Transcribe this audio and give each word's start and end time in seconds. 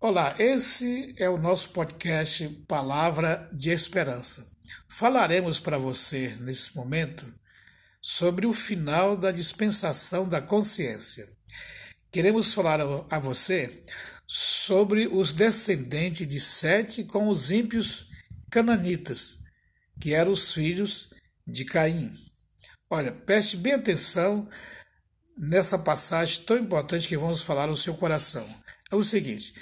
Olá, 0.00 0.32
esse 0.38 1.12
é 1.18 1.28
o 1.28 1.36
nosso 1.36 1.70
podcast 1.70 2.48
Palavra 2.68 3.48
de 3.52 3.70
Esperança. 3.70 4.46
Falaremos 4.88 5.58
para 5.58 5.76
você, 5.76 6.36
nesse 6.38 6.76
momento, 6.76 7.26
sobre 8.00 8.46
o 8.46 8.52
final 8.52 9.16
da 9.16 9.32
dispensação 9.32 10.28
da 10.28 10.40
consciência. 10.40 11.28
Queremos 12.12 12.54
falar 12.54 12.78
a 13.10 13.18
você 13.18 13.74
sobre 14.24 15.08
os 15.08 15.32
descendentes 15.32 16.28
de 16.28 16.38
Sete 16.38 17.02
com 17.02 17.28
os 17.28 17.50
ímpios 17.50 18.06
cananitas, 18.52 19.38
que 20.00 20.14
eram 20.14 20.30
os 20.30 20.52
filhos 20.52 21.10
de 21.44 21.64
Caim. 21.64 22.16
Olha, 22.88 23.10
preste 23.10 23.56
bem 23.56 23.72
atenção 23.72 24.48
nessa 25.36 25.76
passagem 25.76 26.44
tão 26.44 26.56
importante 26.56 27.08
que 27.08 27.16
vamos 27.16 27.42
falar 27.42 27.66
no 27.66 27.76
seu 27.76 27.94
coração. 27.94 28.48
É 28.90 28.96
o 28.96 29.02
seguinte: 29.02 29.54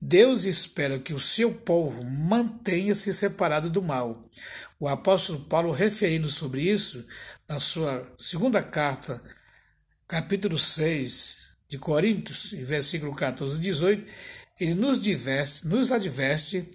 Deus 0.00 0.44
espera 0.44 0.98
que 0.98 1.12
o 1.12 1.20
seu 1.20 1.52
povo 1.52 2.02
mantenha-se 2.02 3.12
separado 3.12 3.68
do 3.68 3.82
mal. 3.82 4.26
O 4.78 4.88
apóstolo 4.88 5.40
Paulo, 5.40 5.72
referindo 5.72 6.28
sobre 6.30 6.62
isso, 6.62 7.06
na 7.46 7.60
sua 7.60 8.10
segunda 8.16 8.62
carta, 8.62 9.22
capítulo 10.08 10.56
6 10.56 11.38
de 11.68 11.76
Coríntios, 11.76 12.52
versículo 12.52 13.14
14 13.14 13.56
e 13.56 13.60
18, 13.60 14.12
ele 14.58 14.74
nos, 14.74 15.02
diverte, 15.02 15.66
nos 15.66 15.92
adverte, 15.92 16.70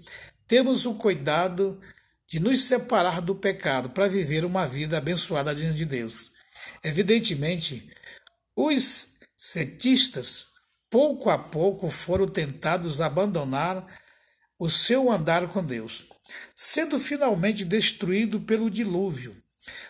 temos 0.47 0.85
o 0.85 0.93
cuidado 0.93 1.81
de 2.27 2.39
nos 2.39 2.61
separar 2.61 3.21
do 3.21 3.33
pecado 3.33 3.89
para 3.89 4.07
viver 4.07 4.45
uma 4.45 4.67
vida 4.67 4.99
abençoada 4.99 5.53
diante 5.53 5.77
de 5.77 5.85
Deus. 5.85 6.31
Evidentemente, 6.83 7.91
os 8.55 9.07
cetistas 9.35 10.45
pouco 10.89 11.29
a 11.29 11.37
pouco 11.37 11.89
foram 11.89 12.27
tentados 12.27 13.01
abandonar 13.01 13.85
o 14.57 14.69
seu 14.69 15.11
andar 15.11 15.47
com 15.49 15.63
Deus, 15.63 16.05
sendo 16.55 16.97
finalmente 16.97 17.65
destruído 17.65 18.39
pelo 18.41 18.69
dilúvio. 18.69 19.35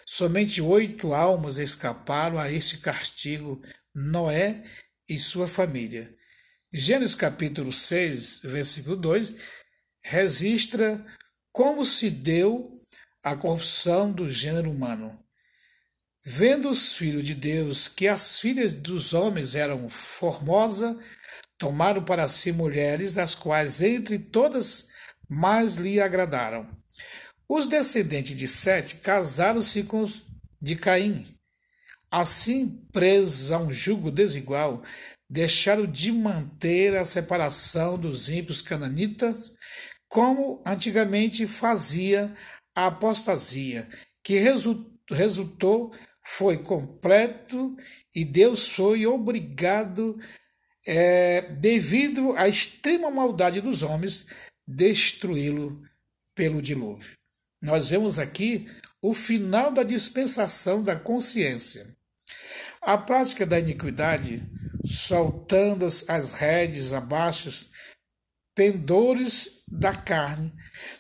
Somente 0.06 0.62
oito 0.62 1.14
almas 1.14 1.58
escaparam 1.58 2.40
a 2.40 2.52
este 2.52 2.78
castigo: 2.78 3.62
Noé 3.94 4.64
e 5.08 5.18
sua 5.20 5.48
família. 5.48 6.14
Gênesis 6.72 7.16
capítulo 7.16 7.72
6, 7.72 8.42
versículo 8.44 8.96
2, 8.98 9.36
registra 10.04 11.06
como 11.52 11.86
se 11.86 12.10
deu 12.10 12.76
a 13.24 13.36
corrupção 13.36 14.12
do 14.12 14.30
gênero 14.30 14.70
humano. 14.70 15.25
Vendo 16.28 16.72
os 16.72 16.96
filhos 16.96 17.24
de 17.24 17.36
Deus 17.36 17.88
que 17.88 18.08
as 18.08 18.40
filhas 18.40 18.74
dos 18.74 19.14
homens 19.14 19.54
eram 19.54 19.88
formosas, 19.88 20.98
tomaram 21.56 22.04
para 22.04 22.28
si 22.28 22.52
mulheres, 22.52 23.20
as 23.20 23.36
quais 23.36 23.80
entre 23.80 24.18
todas 24.18 24.88
mais 25.30 25.76
lhe 25.76 26.02
agradaram. 26.02 26.68
Os 27.48 27.68
descendentes 27.68 28.36
de 28.36 28.48
Sete 28.48 28.96
casaram-se 28.96 29.84
com 29.84 30.02
os 30.02 30.26
de 30.60 30.76
Caim. 30.76 31.28
Assim, 32.10 32.70
presos 32.92 33.52
a 33.52 33.60
um 33.60 33.72
jugo 33.72 34.10
desigual, 34.10 34.84
deixaram 35.30 35.86
de 35.86 36.12
manter 36.12 36.96
a 36.96 37.06
separação 37.06 38.00
dos 38.00 38.30
ímpios 38.30 38.64
cananitas, 38.64 39.52
como 40.08 40.64
antigamente 40.66 41.46
fazia 41.46 42.36
a 42.76 42.88
apostasia, 42.88 43.88
que 44.24 44.40
resultou 44.40 45.92
foi 46.26 46.58
completo 46.58 47.78
e 48.14 48.26
Deus 48.26 48.68
foi 48.70 49.06
obrigado, 49.06 50.20
é, 50.86 51.42
devido 51.42 52.36
à 52.36 52.48
extrema 52.48 53.12
maldade 53.12 53.62
dos 53.62 53.84
homens, 53.84 54.26
destruí-lo 54.68 55.82
pelo 56.34 56.62
dilúvio. 56.62 57.14
Nós 57.62 57.90
vemos 57.90 58.18
aqui 58.20 58.68
o 59.02 59.14
final 59.14 59.72
da 59.72 59.84
dispensação 59.84 60.82
da 60.82 60.96
consciência. 60.96 61.96
A 62.82 62.98
prática 62.98 63.46
da 63.46 63.60
iniquidade, 63.60 64.42
soltando 64.84 65.86
as 65.86 66.34
redes 66.34 66.92
abaixo, 66.92 67.70
pendores 68.56 69.64
da 69.68 69.94
carne, 69.94 70.52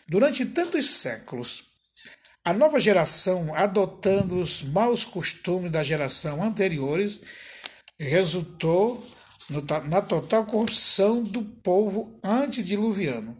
durante 0.07 0.45
tantos 0.45 0.85
séculos, 0.85 1.74
a 2.45 2.53
nova 2.53 2.79
geração, 2.79 3.55
adotando 3.55 4.39
os 4.39 4.61
maus 4.61 5.03
costumes 5.03 5.71
da 5.71 5.83
geração 5.83 6.43
anteriores, 6.43 7.19
resultou 7.99 9.03
na 9.89 9.99
total 9.99 10.45
corrupção 10.45 11.23
do 11.23 11.41
povo 11.41 12.19
antediluviano. 12.23 13.35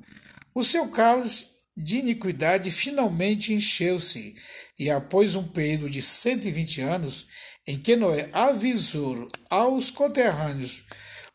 O 0.55 0.63
seu 0.63 0.87
cálice 0.89 1.49
de 1.77 1.99
iniquidade 1.99 2.71
finalmente 2.71 3.53
encheu-se, 3.53 4.35
e 4.79 4.89
após 4.89 5.35
um 5.35 5.47
período 5.47 5.87
de 5.87 6.01
120 6.01 6.81
anos, 6.81 7.27
em 7.67 7.77
que 7.77 7.95
Noé 7.95 8.29
avisou 8.33 9.27
aos 9.51 9.91
conterrâneos 9.91 10.83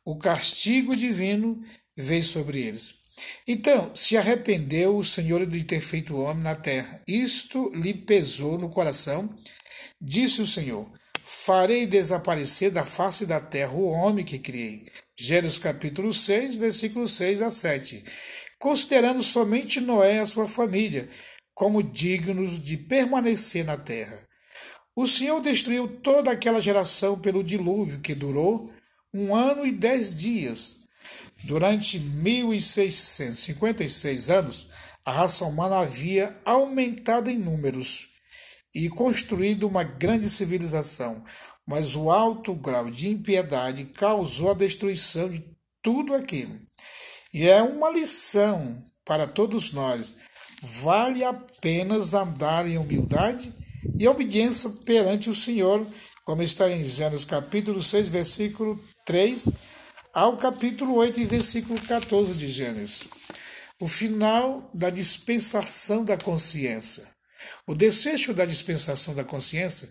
o 0.04 0.19
castigo 0.19 0.97
divino 0.97 1.62
veio 1.97 2.25
sobre 2.25 2.60
eles. 2.62 3.00
Então 3.47 3.91
se 3.94 4.16
arrependeu 4.16 4.97
o 4.97 5.04
Senhor 5.04 5.44
de 5.47 5.64
ter 5.64 5.81
feito 5.81 6.14
o 6.14 6.20
homem 6.20 6.42
na 6.42 6.54
terra. 6.54 7.00
Isto 7.06 7.70
lhe 7.75 7.94
pesou 7.94 8.58
no 8.58 8.69
coração. 8.69 9.34
Disse 10.00 10.42
o 10.42 10.47
Senhor: 10.47 10.91
Farei 11.22 11.86
desaparecer 11.86 12.70
da 12.70 12.84
face 12.84 13.26
da 13.26 13.41
terra 13.41 13.72
o 13.72 13.86
homem 13.86 14.25
que 14.25 14.38
criei. 14.38 14.86
Gênesis 15.16 15.58
capítulo 15.58 16.12
6, 16.12 16.56
versículos 16.56 17.12
6 17.12 17.42
a 17.42 17.50
7. 17.50 18.04
Considerando 18.58 19.22
somente 19.22 19.81
Noé 19.81 20.16
e 20.16 20.19
a 20.20 20.26
sua 20.26 20.48
família 20.48 21.08
como 21.54 21.82
dignos 21.82 22.62
de 22.62 22.76
permanecer 22.76 23.64
na 23.64 23.76
terra. 23.76 24.19
O 24.97 25.06
Senhor 25.06 25.41
destruiu 25.41 25.87
toda 25.87 26.31
aquela 26.31 26.60
geração 26.60 27.19
pelo 27.19 27.44
dilúvio 27.44 28.00
que 28.00 28.14
durou 28.14 28.72
um 29.12 29.34
ano 29.34 29.66
e 29.66 29.72
dez 29.72 30.19
dias 30.19 30.79
Durante 31.44 31.98
1656 31.98 34.30
anos, 34.30 34.66
a 35.04 35.12
raça 35.12 35.44
humana 35.44 35.78
havia 35.78 36.40
aumentado 36.44 37.28
em 37.30 37.38
números 37.38 38.08
e 38.74 38.90
construído 38.90 39.66
uma 39.66 39.82
grande 39.82 40.28
civilização, 40.28 41.24
mas 41.66 41.96
o 41.96 42.10
alto 42.10 42.54
grau 42.54 42.90
de 42.90 43.08
impiedade 43.08 43.86
causou 43.86 44.50
a 44.50 44.54
destruição 44.54 45.30
de 45.30 45.42
tudo 45.82 46.14
aquilo. 46.14 46.60
E 47.32 47.48
é 47.48 47.62
uma 47.62 47.88
lição 47.90 48.84
para 49.04 49.26
todos 49.26 49.72
nós. 49.72 50.14
Vale 50.62 51.24
a 51.24 51.32
pena 51.32 51.96
andar 51.96 52.66
em 52.66 52.76
humildade 52.76 53.50
e 53.98 54.06
obediência 54.06 54.68
perante 54.84 55.30
o 55.30 55.34
Senhor, 55.34 55.86
como 56.22 56.42
está 56.42 56.70
em 56.70 56.84
Gênesis 56.84 57.24
capítulo 57.24 57.82
6, 57.82 58.10
versículo 58.10 58.78
3 59.06 59.48
ao 60.12 60.37
capítulo 60.37 60.94
8 60.97 61.25
versículo 61.26 61.81
14 61.81 62.34
de 62.34 62.48
Gênesis. 62.48 63.06
O 63.81 63.87
final 63.87 64.69
da 64.75 64.91
dispensação 64.91 66.04
da 66.04 66.16
consciência. 66.16 67.04
O 67.66 67.75
desfecho 67.75 68.34
da 68.34 68.44
dispensação 68.44 69.15
da 69.15 69.25
consciência 69.25 69.88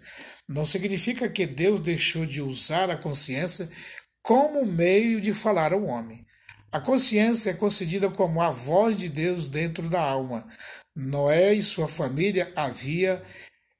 não 0.47 0.65
significa 0.65 1.29
que 1.29 1.45
Deus 1.45 1.79
deixou 1.79 2.25
de 2.25 2.41
usar 2.41 2.89
a 2.89 2.97
consciência 2.97 3.69
como 4.21 4.65
meio 4.65 5.21
de 5.21 5.33
falar 5.33 5.73
ao 5.73 5.85
homem. 5.85 6.25
A 6.71 6.79
consciência 6.79 7.51
é 7.51 7.53
concedida 7.53 8.09
como 8.09 8.41
a 8.41 8.51
voz 8.51 8.97
de 8.97 9.09
Deus 9.09 9.47
dentro 9.47 9.89
da 9.89 10.01
alma. 10.01 10.47
Noé 10.95 11.53
e 11.53 11.61
sua 11.61 11.87
família 11.87 12.51
havia 12.55 13.23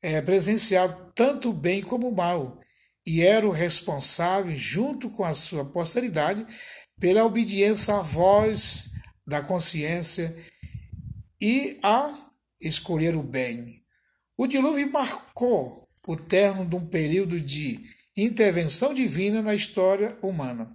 é, 0.02 0.22
presenciado 0.22 1.12
tanto 1.14 1.50
o 1.50 1.54
bem 1.54 1.82
como 1.82 2.08
o 2.08 2.16
mal 2.16 2.60
e 3.09 3.24
era 3.24 3.47
o 3.47 3.52
responsável, 3.52 4.56
junto 4.56 5.09
com 5.09 5.24
a 5.24 5.34
sua 5.34 5.66
posteridade, 5.66 6.46
pela 7.00 7.25
obediência 7.25 7.96
à 7.96 8.02
voz 8.03 8.92
da 9.25 9.42
consciência 9.42 10.38
e 11.42 11.80
a 11.81 12.13
escolher 12.62 13.16
o 13.16 13.24
bem. 13.24 13.84
O 14.38 14.45
dilúvio 14.45 14.92
marcou 14.92 15.89
o 16.07 16.16
término 16.16 16.69
de 16.69 16.75
um 16.75 16.86
período 16.86 17.42
de 17.42 17.80
intervenção 18.16 18.94
divina 18.94 19.42
na 19.42 19.56
história 19.56 20.16
humana 20.22 20.68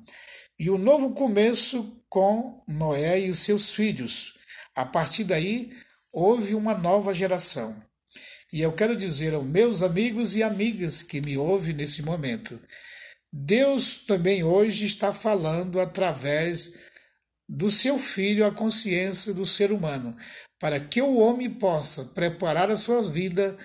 e 0.58 0.68
o 0.70 0.74
um 0.74 0.78
novo 0.78 1.10
começo 1.10 2.02
com 2.08 2.64
Noé 2.66 3.20
e 3.20 3.30
os 3.30 3.38
seus 3.38 3.72
filhos. 3.72 4.34
A 4.74 4.84
partir 4.84 5.22
daí, 5.22 5.70
houve 6.12 6.56
uma 6.56 6.74
nova 6.74 7.14
geração. 7.14 7.80
E 8.54 8.60
eu 8.60 8.70
quero 8.70 8.96
dizer 8.96 9.34
aos 9.34 9.44
meus 9.44 9.82
amigos 9.82 10.36
e 10.36 10.42
amigas 10.44 11.02
que 11.02 11.20
me 11.20 11.36
ouvem 11.36 11.74
nesse 11.74 12.02
momento: 12.02 12.56
Deus 13.32 13.96
também 14.06 14.44
hoje 14.44 14.86
está 14.86 15.12
falando 15.12 15.80
através 15.80 16.72
do 17.48 17.68
seu 17.68 17.98
filho 17.98 18.46
a 18.46 18.52
consciência 18.52 19.34
do 19.34 19.44
ser 19.44 19.72
humano, 19.72 20.16
para 20.60 20.78
que 20.78 21.02
o 21.02 21.16
homem 21.16 21.50
possa 21.50 22.04
preparar 22.04 22.70
a 22.70 22.76
sua 22.76 23.02
vida 23.02 23.58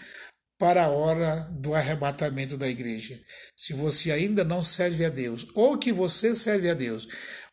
para 0.58 0.86
a 0.86 0.90
hora 0.90 1.48
do 1.52 1.76
arrebatamento 1.76 2.58
da 2.58 2.68
igreja. 2.68 3.22
Se 3.56 3.74
você 3.74 4.12
ainda 4.12 4.44
não 4.44 4.64
serve 4.64 5.06
a 5.06 5.10
Deus, 5.10 5.46
ou 5.54 5.78
que 5.78 5.94
você 5.94 6.34
serve 6.34 6.68
a 6.68 6.74
Deus, 6.74 7.08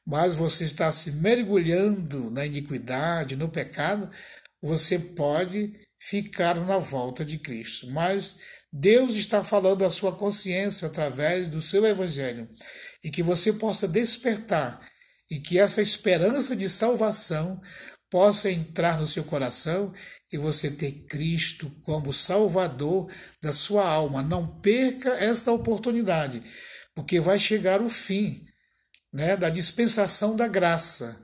mas 0.07 0.35
você 0.35 0.65
está 0.65 0.91
se 0.91 1.13
mergulhando 1.13 2.31
na 2.31 2.47
iniquidade, 2.47 3.37
no 3.37 3.51
pecado, 3.51 4.11
você 4.63 4.99
pode 4.99 5.85
ficar 6.09 6.55
na 6.65 6.79
volta 6.79 7.25
de 7.25 7.37
Cristo. 7.39 7.91
Mas 7.91 8.37
Deus 8.73 9.15
está 9.15 9.43
falando 9.43 9.85
à 9.85 9.91
sua 9.91 10.13
consciência 10.13 10.87
através 10.87 11.49
do 11.49 11.61
seu 11.61 11.85
evangelho 11.85 12.49
e 13.03 13.11
que 13.11 13.23
você 13.23 13.53
possa 13.53 13.89
despertar 13.89 14.81
e 15.29 15.41
que 15.41 15.59
essa 15.59 15.83
esperança 15.83 16.55
de 16.55 16.69
salvação 16.69 17.61
possa 18.09 18.49
entrar 18.49 19.01
no 19.01 19.07
seu 19.07 19.25
coração 19.25 19.93
e 20.33 20.39
você 20.39 20.71
ter 20.71 20.93
Cristo 21.09 21.71
como 21.83 22.13
Salvador 22.13 23.11
da 23.43 23.53
sua 23.53 23.85
alma. 23.89 24.23
Não 24.23 24.47
perca 24.61 25.11
esta 25.15 25.51
oportunidade, 25.51 26.41
porque 26.95 27.19
vai 27.19 27.39
chegar 27.41 27.83
o 27.83 27.89
fim 27.89 28.47
né, 29.13 29.37
da 29.37 29.51
dispensação 29.51 30.37
da 30.37 30.47
graça. 30.47 31.21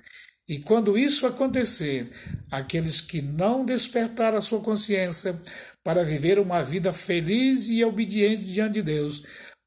E 0.48 0.58
quando 0.58 0.98
isso 0.98 1.26
acontecer, 1.26 2.10
aqueles 2.50 3.00
que 3.00 3.22
não 3.22 3.64
despertaram 3.64 4.36
a 4.36 4.42
sua 4.42 4.60
consciência 4.60 5.40
para 5.84 6.04
viver 6.04 6.38
uma 6.38 6.62
vida 6.62 6.92
feliz 6.92 7.68
e 7.68 7.84
obediente 7.84 8.44
diante 8.44 8.74
de 8.74 8.82
Deus, 8.82 9.22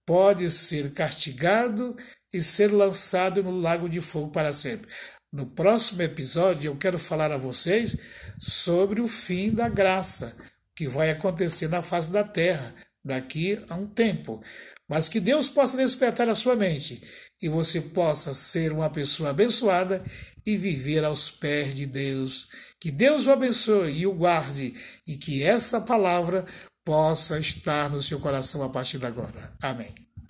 pode 0.05 0.49
ser 0.51 0.91
castigado 0.91 1.95
e 2.33 2.41
ser 2.41 2.71
lançado 2.71 3.41
no 3.41 3.57
lago 3.59 3.89
de 3.89 4.01
fogo 4.01 4.29
para 4.29 4.51
sempre. 4.51 4.89
No 5.31 5.45
próximo 5.45 6.01
episódio, 6.01 6.69
eu 6.69 6.77
quero 6.77 6.99
falar 6.99 7.31
a 7.31 7.37
vocês 7.37 7.97
sobre 8.39 9.01
o 9.01 9.07
fim 9.07 9.51
da 9.51 9.69
graça, 9.69 10.35
que 10.75 10.87
vai 10.87 11.09
acontecer 11.09 11.69
na 11.69 11.81
face 11.81 12.11
da 12.11 12.23
terra 12.23 12.75
daqui 13.03 13.59
a 13.69 13.75
um 13.75 13.87
tempo. 13.87 14.43
Mas 14.87 15.09
que 15.09 15.19
Deus 15.19 15.49
possa 15.49 15.77
despertar 15.77 16.29
a 16.29 16.35
sua 16.35 16.55
mente 16.55 17.01
e 17.41 17.49
você 17.49 17.81
possa 17.81 18.33
ser 18.33 18.71
uma 18.71 18.89
pessoa 18.89 19.29
abençoada 19.29 20.03
e 20.45 20.57
viver 20.57 21.03
aos 21.03 21.29
pés 21.31 21.75
de 21.75 21.85
Deus. 21.85 22.47
Que 22.79 22.91
Deus 22.91 23.25
o 23.25 23.31
abençoe 23.31 23.99
e 23.99 24.07
o 24.07 24.13
guarde 24.13 24.73
e 25.07 25.17
que 25.17 25.43
essa 25.43 25.81
palavra 25.81 26.45
possa 26.85 27.39
estar 27.39 27.89
no 27.89 28.01
seu 28.01 28.19
coração 28.19 28.61
a 28.61 28.69
partir 28.69 28.99
de 28.99 29.07
agora. 29.07 29.55
Amém. 29.61 30.04